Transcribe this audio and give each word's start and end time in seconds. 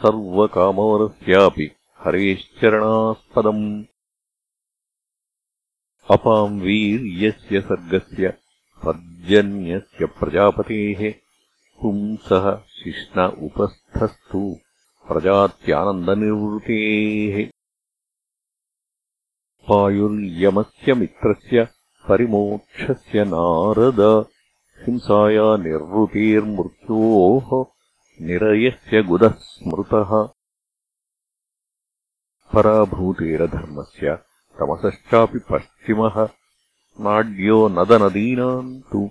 सर्वकामवरस्यापि 0.00 1.70
हरेश्चरणास्पदम्। 1.98 3.84
अपाम् 6.10 6.60
वीर्यस्य 6.60 7.60
सर्गस्य 7.60 8.38
पर्जन्यस्य 8.84 10.06
प्रजापतेः 10.06 11.14
पुंसः 11.80 12.56
शिष्ण 12.56 13.20
उपस्थस्तु 13.20 14.56
प्रजात्यानन्दनिवृतेः। 15.08 17.50
पायुर्यमस्य 19.68 20.94
मित्रस्य 20.94 21.68
परिमोक्षस्य 22.08 23.24
नारद। 23.24 24.26
हिंसाया 24.86 25.56
निर्वृतेर्मृत्योः 25.56 27.64
निरयस्य 28.26 29.02
गुदः 29.02 29.28
स्मृतः। 29.28 30.28
पराभूतेरधर्मस्य 32.54 34.18
तमसश्चापि 34.60 35.38
पश्चिमः। 35.38 36.28
नाड्यो 37.00 37.68
नदनदीनाम् 37.68 38.82
तु 38.92 39.10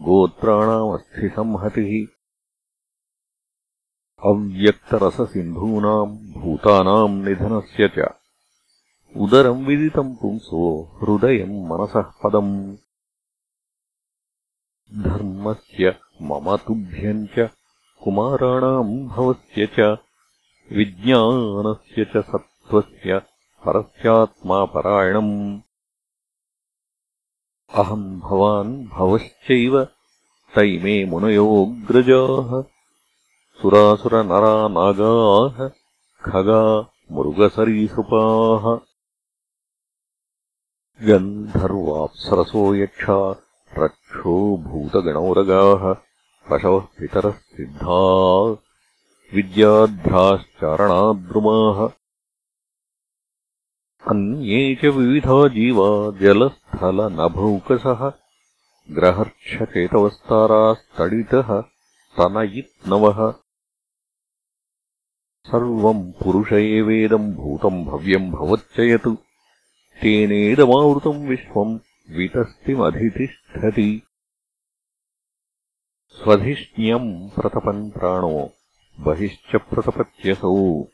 गोत्राणामस्थिसंहतिः। 0.00 2.18
अव्यक्तरससिन्धूनाम् 4.24 6.18
भूतानाम् 6.18 7.24
निधनस्य 7.24 7.88
च 7.88 8.08
उदरम् 9.16 9.66
विदितम् 9.66 10.16
पुंसो 10.16 10.90
हृदयम् 11.00 11.68
मनसः 11.68 12.00
पदम्। 12.00 12.76
धर्मस्य 15.02 15.98
मम 16.22 16.56
तुभ्यम् 16.56 17.26
च 17.26 17.50
कुमाराणाम् 18.04 19.08
भवस्य 19.08 19.66
च 19.66 19.98
विज्ञानस्य 20.72 22.04
च 22.04 22.08
सत्त्वस्य 22.08 23.22
परस्यात्मापरायणम्। 23.64 25.60
अहम् 27.74 28.20
भवान् 28.20 28.86
भवश्चैव 28.86 29.88
तैमे 30.54 31.04
मुनयोऽग्रजाः 31.04 32.64
सुरासुरनरानागाः 33.62 35.70
खगा 36.24 36.92
मृगसरीसृपाः 37.12 38.87
गन्धर्वाप्सरसो 41.02 42.74
यक्षा 42.74 43.42
रक्षो 43.78 44.56
भूतगणौरगाः। 44.56 45.96
पशवः 46.50 46.80
पितरः 46.80 47.30
सिद्धा 47.30 48.56
विद्याध्राश्चारणाद्रुमाः 49.34 51.88
अन्ये 54.10 54.74
च 54.74 54.84
विविधा 54.84 55.48
जीवा। 55.48 56.18
जलस्थलनभौकसः। 56.18 58.12
ग्रहर्क्षकेतवस्तारास्तडितः 58.90 61.60
स्तनयित्नवः 61.60 63.34
सर्वम् 65.46 66.12
पुरुष 66.12 66.52
एवेदम् 66.52 67.32
भूतम् 67.32 67.84
भव्यम् 67.84 68.30
भवच्चयतु 68.30 69.16
तेनेदमावृतम् 70.02 71.28
विश्वम् 71.28 71.78
वितस्तिमधितिष्ठति। 72.10 74.02
स्वधिष्ण्यम् 76.08 77.30
प्रतपन् 77.30 77.90
प्राणो 77.90 78.50
बहिश्च 79.00 79.56
प्रतपत्यसौ। 79.56 80.84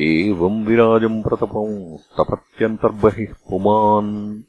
एवम् 0.00 0.66
विराजम् 0.66 1.22
प्रतपम् 1.22 1.98
स्तपत्यन्तर्बहिः 1.98 3.32
पुमान्। 3.32 4.42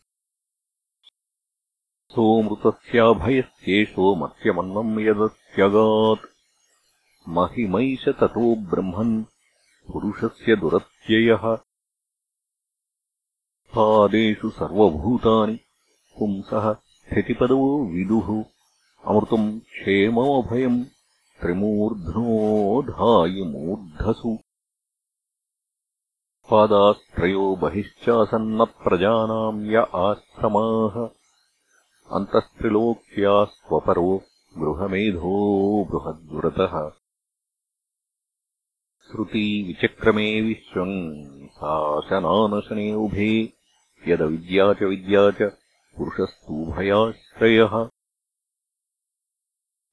सोऽमृतस्याभयस्येषो 2.11 4.15
मत्यमन्नम् 4.15 4.99
यदस्यगात् 4.99 6.25
महिमैष 7.29 8.09
ततो 8.09 8.55
ब्रह्मन् 8.55 9.23
पुरुषस्य 9.91 10.55
दुरत्ययः 10.55 11.57
पादेषु 13.77 14.49
सर्वभूतानि। 14.49 15.59
पुंसः 16.19 16.73
स्थितिपदो 16.73 17.85
विदुः। 17.85 18.43
अमृतम् 19.07 19.59
क्षेममभयम् 19.59 20.83
त्रिमूर्ध्नोधायिमूर्धसु 21.41 24.37
पादास्त्रयो 26.51 27.55
बहिश्चासन्नप्रजानाम् 27.55 29.65
य 29.65 29.87
आश्रमाः। 29.95 31.09
अन्तस्त्रिलोक्या 32.15 33.45
स्वपरो 33.45 34.21
गृहमेधो 34.57 35.87
बृहद्व्रतः 35.91 36.91
श्रुती 39.11 39.67
विचक्रमे 39.67 40.41
विश्वम् 40.41 41.47
शासनानशने 41.47 42.93
उभे 42.93 43.62
यदविद्या 44.07 44.73
च 44.73 44.83
विद्या 44.83 45.31
च 45.31 45.51
पुरुषस्तूभयाश्रयः। 45.97 47.89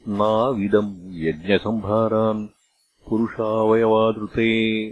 नाविदम् 0.08 1.12
यज्ञसम्भारान् 1.12 2.48
पुरुषावयवादृते 3.08 4.90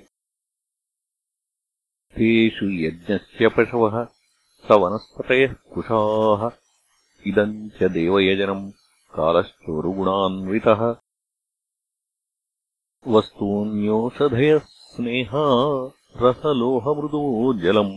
तेषु 2.17 2.69
यज्ञस्य 2.83 3.47
पशवः 3.55 3.95
स 4.67 4.77
वनस्पतयः 4.83 5.53
कुशाः 5.73 6.43
इदम् 7.31 7.57
च 7.77 7.89
देवयजनम् 7.97 8.63
कालश्चोरुगुणान्वितः 9.17 10.81
वस्तून्योषधयः 13.15 14.65
स्नेहा 14.93 15.45
रसलोहमृदो 16.23 17.23
जलम् 17.63 17.95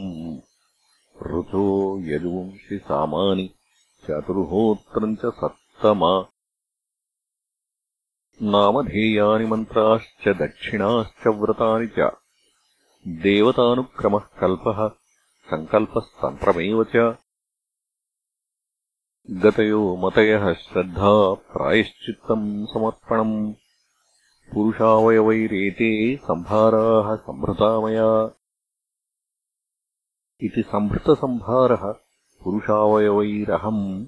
ऋतो 1.32 1.64
यजुंषि 2.10 2.78
सामानि 2.88 3.46
चतुर्होत्रम् 4.06 5.16
च 5.22 5.32
सप्तमा 5.40 6.12
नामधेयानि 8.54 9.46
मन्त्राश्च 9.52 10.28
दक्षिणाश्च 10.42 11.26
व्रतानि 11.40 11.86
च 11.98 12.10
देवतानुक्रमः 13.07 14.19
कल्पः 14.19 14.91
सङ्कल्पस्तन्त्रमेव 15.51 16.83
च। 16.83 17.17
गतयो 19.31 19.95
मतयः 19.95 20.53
श्रद्धा 20.53 21.33
प्रायश्चित्तम् 21.33 22.65
समर्पणम्। 22.65 23.53
पुरुषावयवैरेते 24.53 26.17
सम्भाराः 26.17 27.15
सम्भृतामया 27.15 28.35
इति 30.41 30.61
सम्भृतसम्भारः 30.61 31.93
पुरुषावयवैरहम्। 32.43 34.05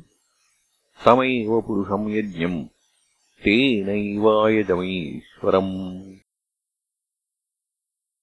तमैव 1.05 1.61
पुरुषम् 1.61 2.09
यज्ञम् 2.09 2.65
तेनैवायजमीश्वरम् 3.43 6.16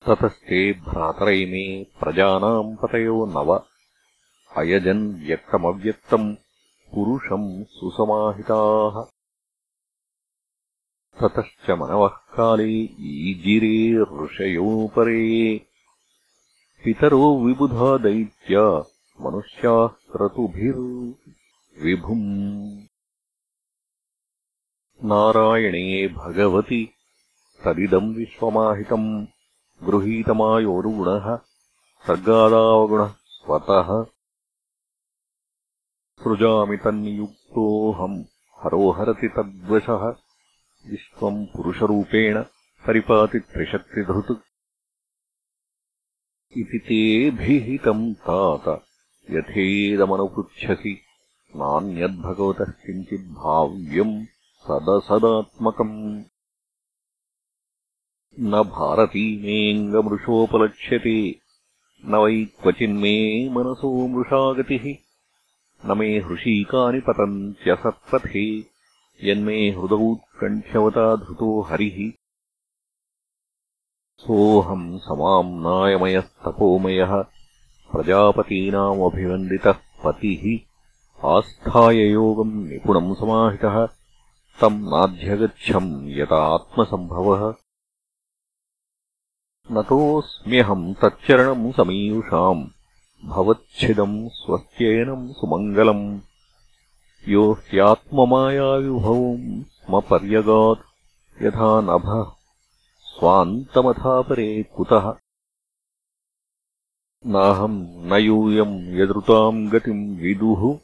ततस्ते 0.08 0.72
भ्रातरैमे 0.72 1.84
प्रजानाम् 1.84 2.76
पतयो 2.76 3.26
नव। 3.26 3.56
अयजन् 4.56 5.26
व्यक्तमव्यक्तम् 5.26 6.34
पुरुषम् 6.94 7.64
सुसमाहिताः। 7.64 9.02
ततश्च 11.20 11.70
मनवः 11.70 12.08
काले 12.08 12.88
ईजिरे 13.00 14.02
ऋषयोपरे। 14.24 15.60
पितरो 16.84 17.40
विबुधा 17.40 17.98
दैत्या 17.98 18.78
मनुष्याः 19.20 19.86
क्रतुभिर्विभुम् 19.86 21.16
नारायणे 25.04 26.08
भगवति। 26.08 26.90
तदिदम् 27.64 28.14
विश्वमाहितम् 28.14 29.26
गृहीतमायोरुगुणः 29.86 31.26
सर्गादावगुणः 32.06 33.12
स्वतः 33.36 33.88
सृजामि 36.22 36.76
तन्नियुक्तोऽहम् 36.84 38.18
हरोहरति 38.64 39.28
तद्वशः 39.36 40.04
विश्वम् 40.90 41.46
पुरुषरूपेण 41.54 42.42
परिपाति 42.86 43.38
त्रिशक्तिधृत् 43.52 44.32
इति 46.62 46.78
तेभिहितम् 46.88 48.04
तात 48.26 48.66
यथेदमनुपृच्छसि 49.36 50.94
नान्यद्भगवतः 51.62 52.70
किञ्चिद्भाव्यम् 52.84 54.14
सदसदात्मकम् 54.66 55.96
न 58.40 58.62
भारतीमेऽङ्गमृषोपलक्ष्यते 58.76 61.18
न 62.04 62.12
वै 62.22 62.38
क्वचिन्मे 62.62 63.12
मनसो 63.54 63.90
मृषागतिः 64.14 64.84
न 65.86 65.88
मे 65.98 66.08
हृषीकानि 66.26 67.00
पतन्त्यसत्पथे 67.08 68.44
यन्मे 69.28 69.58
हृदौत्कण्ठ्यवता 69.78 71.06
धृतो 71.16 71.50
हरिः। 71.70 71.98
सोऽहम् 74.26 74.86
समाम्नायमयस्तपोमयः 75.06 77.12
प्रजापतीनामभिवन्दितः 77.92 79.78
पतिः 80.04 80.44
आस्थाययोगम् 81.34 82.56
निपुणम् 82.68 83.18
समाहितः 83.20 83.76
तम् 84.60 84.86
नाध्यगच्छम् 84.92 85.92
यतात्मसम्भवः 86.18 87.42
नतोऽस्म्यहम् 89.72 90.94
तच्चरणम् 90.94 91.72
समीयुषाम्। 91.72 92.66
भवच्छिदम् 93.24 94.28
स्वस्त्ययनम् 94.32 95.32
सुमङ्गलम्। 95.32 96.20
यो 97.28 97.52
ह्यात्ममायाविभवम् 97.52 100.02
पर्यगात् 100.02 100.78
यथा 101.42 101.80
नभः। 101.80 102.32
स्वान्तमथापरे 103.00 104.62
कुतः? 104.62 105.14
नाहम् 107.26 107.86
न 107.86 108.12
यूयम् 108.12 108.98
यदृताम् 108.98 109.68
गतिम् 109.68 110.16
विदुः। 110.16 110.78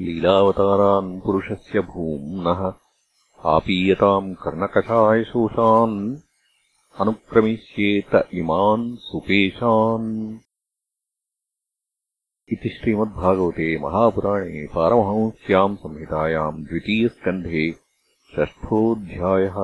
लीलावतारान् 0.06 1.10
पुरुषस्य 1.24 1.82
भूम्नः 1.92 2.62
आपीयताम् 3.54 4.36
कर्णकषायशोषान् 4.44 5.98
अनुक्रमिष्येत 7.02 8.14
इमान् 8.42 8.86
सुपेशान् 9.08 10.10
इति 12.50 12.70
श्रीमद्भागवते 12.70 13.78
महापुराणे 13.80 14.68
पारमहंस्याम् 14.76 15.76
संहितायाम् 15.76 16.64
द्वितीयस्कन्धे 16.64 17.72
षष्ठोऽध्यायः। 18.36 19.58